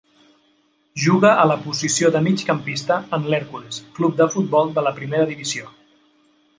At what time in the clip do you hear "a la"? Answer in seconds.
1.41-1.57